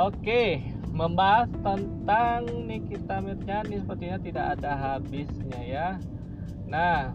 Oke, 0.00 0.64
membahas 0.96 1.52
tentang 1.60 2.48
Nikita 2.64 3.20
Mirjani 3.20 3.84
sepertinya 3.84 4.16
tidak 4.16 4.44
ada 4.56 4.72
habisnya 4.72 5.60
ya. 5.60 5.88
Nah, 6.64 7.12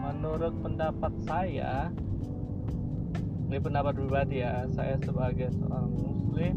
menurut 0.00 0.56
pendapat 0.64 1.12
saya, 1.28 1.92
ini 3.44 3.60
pendapat 3.60 4.00
pribadi 4.00 4.40
ya, 4.40 4.64
saya 4.72 4.96
sebagai 5.04 5.52
seorang 5.60 5.92
muslim 5.92 6.56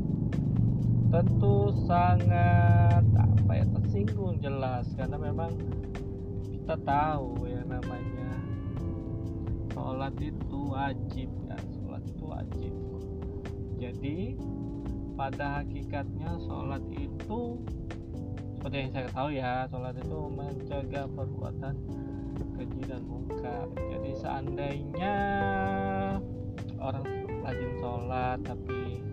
tentu 1.12 1.76
sangat 1.92 3.04
apa 3.04 3.52
ya 3.52 3.68
tersinggung 3.68 4.40
jelas. 4.40 4.88
Karena 4.96 5.20
memang 5.20 5.52
kita 6.56 6.80
tahu 6.88 7.52
ya 7.52 7.60
namanya 7.68 8.32
sholat 9.76 10.16
itu 10.24 10.60
wajib 10.72 11.28
ya 11.52 11.60
sholat 11.84 12.04
itu 12.08 12.24
wajib. 12.32 12.74
Jadi 13.76 14.40
pada 15.14 15.62
hakikatnya 15.62 16.30
sholat 16.46 16.84
itu 16.94 17.60
seperti 18.58 18.76
yang 18.80 18.92
saya 18.96 19.08
tahu 19.12 19.30
ya 19.34 19.54
sholat 19.70 19.96
itu 20.00 20.20
mencegah 20.32 21.06
perbuatan 21.14 21.76
keji 22.58 22.82
dan 22.88 23.02
muka 23.06 23.58
jadi 23.78 24.12
seandainya 24.18 25.16
orang 26.80 27.06
rajin 27.44 27.72
sholat 27.80 28.38
tapi 28.42 29.04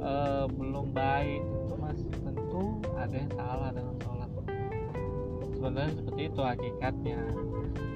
uh, 0.00 0.44
belum 0.50 0.92
baik 0.94 1.42
itu 1.42 1.74
masih 1.76 2.10
tentu 2.22 2.64
ada 2.96 3.14
yang 3.14 3.32
salah 3.34 3.70
dengan 3.74 3.96
sholat. 4.02 4.30
Sebenarnya 5.56 5.92
seperti 5.98 6.22
itu 6.28 6.40
hakikatnya. 6.40 7.20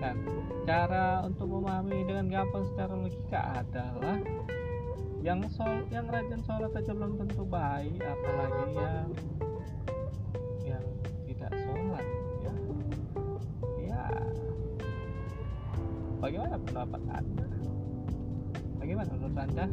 Dan 0.01 0.17
cara 0.65 1.29
untuk 1.29 1.47
memahami 1.49 2.09
dengan 2.09 2.27
gampang 2.33 2.65
secara 2.73 2.95
logika 2.97 3.41
adalah 3.61 4.17
yang 5.21 5.45
sol 5.53 5.85
yang 5.93 6.09
rajin 6.09 6.41
sholat 6.49 6.73
aja 6.73 6.93
belum 6.97 7.21
tentu 7.21 7.45
baik 7.45 8.01
apalagi 8.01 8.67
yang 8.73 9.09
yang 10.65 10.85
tidak 11.29 11.53
sholat 11.61 12.07
ya. 12.41 12.55
Ya. 13.85 14.05
Bagaimana 16.25 16.57
pendapat 16.57 17.03
anda? 17.13 17.47
Bagaimana 18.81 19.11
menurut 19.13 19.37
anda 19.37 19.65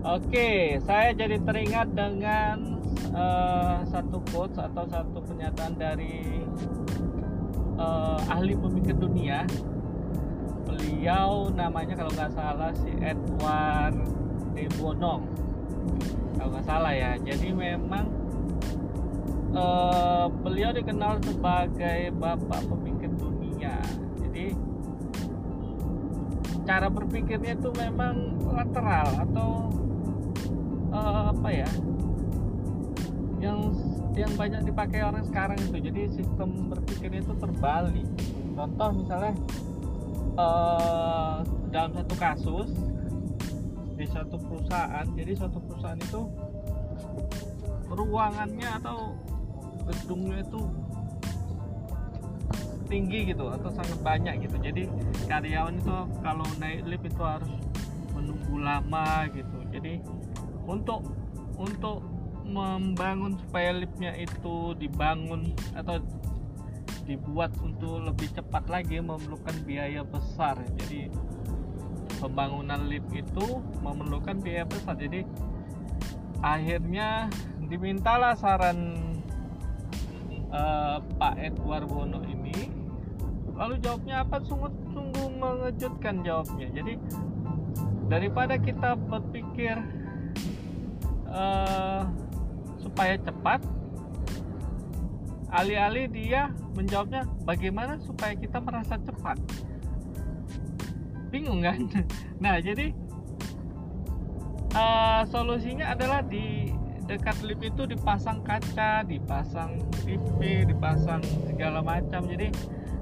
Oke, 0.00 0.80
saya 0.88 1.12
jadi 1.12 1.36
teringat 1.44 1.92
dengan 1.92 2.80
uh, 3.12 3.84
satu 3.84 4.24
quotes 4.32 4.56
atau 4.56 4.88
satu 4.88 5.20
pernyataan 5.20 5.76
dari 5.76 6.40
uh, 7.76 8.16
ahli 8.32 8.56
pemikir 8.56 8.96
dunia. 8.96 9.44
Beliau 10.64 11.52
namanya 11.52 12.00
kalau 12.00 12.08
nggak 12.16 12.32
salah 12.32 12.72
si 12.80 12.88
Edward 12.96 13.92
de 14.56 14.72
Bono, 14.80 15.20
kalau 16.40 16.48
nggak 16.48 16.64
salah 16.64 16.96
ya. 16.96 17.20
Jadi 17.20 17.52
memang 17.52 18.08
uh, 19.52 20.32
beliau 20.32 20.72
dikenal 20.72 21.20
sebagai 21.28 22.08
bapak 22.16 22.64
pemikir 22.72 23.12
dunia. 23.20 23.76
Jadi 24.16 24.56
cara 26.64 26.88
berpikirnya 26.88 27.52
itu 27.52 27.68
memang 27.76 28.40
lateral 28.48 29.28
atau 29.28 29.68
uh, 30.90 31.32
apa 31.32 31.48
ya 31.50 31.70
yang 33.40 33.72
yang 34.12 34.32
banyak 34.36 34.60
dipakai 34.68 35.00
orang 35.00 35.24
sekarang 35.24 35.56
itu. 35.58 35.78
Jadi 35.80 36.02
sistem 36.12 36.68
berpikirnya 36.68 37.24
itu 37.24 37.34
terbalik. 37.40 38.08
Contoh 38.52 38.90
misalnya 38.92 39.34
uh, 40.36 41.40
dalam 41.72 41.90
satu 41.96 42.14
kasus 42.20 42.68
di 43.96 44.06
satu 44.08 44.36
perusahaan 44.40 45.04
jadi 45.12 45.32
suatu 45.36 45.60
perusahaan 45.60 46.00
itu 46.00 46.20
ruangannya 47.90 48.68
atau 48.80 49.12
gedungnya 49.88 50.40
itu 50.40 50.60
tinggi 52.90 53.30
gitu 53.30 53.46
atau 53.46 53.70
sangat 53.70 53.98
banyak 54.02 54.34
gitu. 54.44 54.56
Jadi 54.58 54.82
karyawan 55.30 55.78
itu 55.78 55.96
kalau 56.20 56.46
naik 56.58 56.82
lift 56.90 57.06
itu 57.06 57.22
harus 57.22 57.52
menunggu 58.12 58.56
lama 58.58 59.30
gitu. 59.30 59.58
Jadi 59.70 60.02
untuk 60.70 61.02
untuk 61.58 62.06
membangun 62.46 63.34
supaya 63.46 63.74
liftnya 63.74 64.14
itu 64.14 64.74
dibangun 64.78 65.54
atau 65.74 65.98
dibuat 67.06 67.50
untuk 67.58 68.06
lebih 68.06 68.30
cepat 68.34 68.70
lagi 68.70 69.02
memerlukan 69.02 69.54
biaya 69.66 70.06
besar. 70.06 70.58
Jadi 70.78 71.10
pembangunan 72.22 72.86
lift 72.86 73.10
itu 73.10 73.58
memerlukan 73.82 74.38
biaya 74.38 74.62
besar. 74.66 74.94
Jadi 74.94 75.26
akhirnya 76.42 77.26
dimintalah 77.66 78.34
saran 78.38 78.98
uh, 80.54 81.02
Pak 81.18 81.34
Edward 81.38 81.86
Bono 81.90 82.22
ini. 82.26 82.70
Lalu 83.58 83.76
jawabnya 83.82 84.24
apa? 84.24 84.40
Sungguh 84.46 84.72
sungguh 84.94 85.26
mengejutkan 85.38 86.22
jawabnya. 86.22 86.70
Jadi 86.72 86.94
daripada 88.10 88.58
kita 88.58 88.98
berpikir 88.98 89.99
uh, 91.30 92.04
supaya 92.82 93.14
cepat 93.22 93.62
alih-alih 95.50 96.06
dia 96.10 96.54
menjawabnya 96.78 97.26
bagaimana 97.42 97.98
supaya 98.06 98.38
kita 98.38 98.62
merasa 98.62 98.96
cepat? 99.02 99.36
Bingung 101.30 101.62
kan? 101.62 101.86
Nah 102.42 102.56
jadi 102.56 102.96
uh, 104.72 105.22
solusinya 105.28 105.92
adalah 105.92 106.24
di 106.24 106.72
dekat 107.04 107.42
lift 107.42 107.60
itu 107.66 107.84
dipasang 107.84 108.40
kaca 108.46 109.02
dipasang 109.04 109.76
TV 110.00 110.64
dipasang 110.64 111.20
segala 111.50 111.82
macam. 111.84 112.24
Jadi 112.24 112.48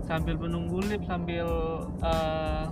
sambil 0.08 0.40
menunggu 0.40 0.80
lift 0.88 1.04
sambil 1.04 1.46
uh, 2.00 2.66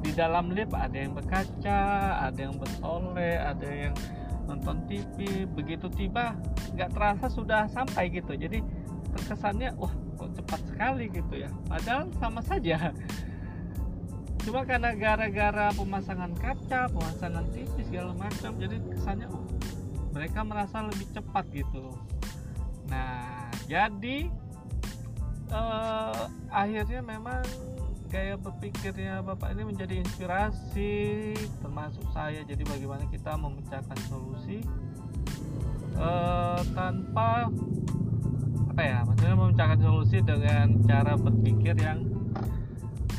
di 0.00 0.14
dalam 0.16 0.54
lift 0.54 0.72
ada 0.72 0.96
yang 0.96 1.12
berkaca 1.12 1.82
ada 2.24 2.38
yang 2.38 2.56
bersolek 2.56 3.36
ada 3.36 3.68
yang 3.68 3.94
nonton 4.50 4.82
TV 4.90 5.46
begitu 5.46 5.86
tiba 5.94 6.34
nggak 6.74 6.90
terasa 6.90 7.30
sudah 7.30 7.70
sampai 7.70 8.10
gitu. 8.10 8.34
Jadi 8.34 8.58
terkesannya 9.14 9.70
wah 9.78 9.94
kok 10.18 10.34
cepat 10.34 10.60
sekali 10.66 11.06
gitu 11.14 11.34
ya. 11.38 11.50
Padahal 11.70 12.10
sama 12.18 12.42
saja. 12.42 12.90
Cuma 14.42 14.64
karena 14.64 14.96
gara-gara 14.96 15.70
pemasangan 15.76 16.32
kaca 16.34 16.90
pemasangan 16.90 17.44
TV 17.54 17.70
segala 17.86 18.16
macam 18.16 18.56
jadi 18.56 18.76
kesannya 18.90 19.28
oh, 19.28 19.44
mereka 20.10 20.40
merasa 20.42 20.82
lebih 20.82 21.06
cepat 21.14 21.44
gitu. 21.54 21.94
Nah 22.90 23.52
jadi 23.70 24.26
eh, 25.52 26.22
akhirnya 26.50 27.00
memang 27.04 27.44
gaya 28.10 28.34
berpikirnya 28.34 29.22
Bapak 29.22 29.54
ini 29.54 29.62
menjadi 29.70 30.02
inspirasi 30.02 31.30
termasuk 31.62 32.02
saya. 32.10 32.42
Jadi 32.42 32.66
bagaimana 32.66 33.06
kita 33.06 33.38
memecahkan 33.38 33.98
solusi 34.10 34.58
uh, 35.94 36.58
tanpa 36.74 37.46
apa 38.74 38.82
ya 38.82 38.98
maksudnya 39.06 39.36
memecahkan 39.38 39.78
solusi 39.78 40.18
dengan 40.26 40.74
cara 40.90 41.14
berpikir 41.14 41.78
yang 41.78 42.02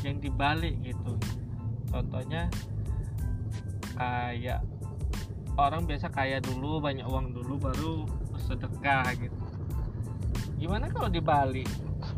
yang 0.04 0.20
dibalik 0.20 0.76
gitu. 0.84 1.16
Contohnya 1.88 2.52
kayak 3.96 4.60
orang 5.56 5.88
biasa 5.88 6.12
kaya 6.12 6.36
dulu 6.44 6.84
banyak 6.84 7.08
uang 7.08 7.32
dulu 7.32 7.56
baru 7.56 8.04
bersedekah 8.28 9.08
gitu. 9.16 9.40
Gimana 10.60 10.92
kalau 10.92 11.08
dibalik? 11.08 11.68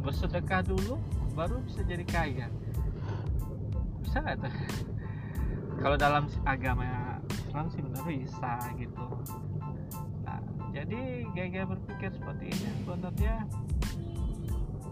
Bersedekah 0.03 0.67
dulu 0.67 0.99
baru 1.39 1.63
bisa 1.67 1.83
jadi 1.87 2.03
kaya 2.07 2.47
bisa 4.15 4.23
nggak 4.31 4.47
tuh? 4.47 4.55
Kalau 5.83 5.97
dalam 5.99 6.31
agama 6.47 7.19
Islam 7.35 7.67
sih 7.75 7.83
benar 7.83 8.07
bisa 8.07 8.53
gitu. 8.79 9.07
Nah 10.23 10.39
jadi 10.71 11.27
gaya-gaya 11.35 11.67
berpikir 11.67 12.15
seperti 12.15 12.55
ini 12.55 12.69
sebenarnya 12.79 13.43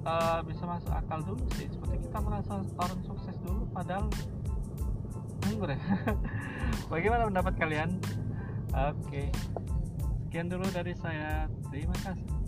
uh, 0.03 0.43
bisa 0.43 0.67
masuk 0.67 0.91
akal 0.91 1.23
dulu 1.23 1.47
sih. 1.55 1.71
Seperti 1.71 2.03
kita 2.03 2.19
merasa 2.19 2.67
orang 2.83 2.99
sukses 3.07 3.39
dulu 3.47 3.63
padahal 3.71 4.11
nganggur 5.47 5.71
ya. 5.71 5.79
Bagaimana 6.91 7.31
pendapat 7.31 7.55
kalian? 7.63 8.03
Oke 8.75 9.07
okay. 9.07 9.27
sekian 10.27 10.51
dulu 10.51 10.67
dari 10.75 10.99
saya. 10.99 11.47
Terima 11.71 11.95
kasih 12.03 12.42